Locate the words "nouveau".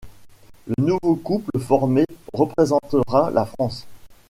0.83-1.15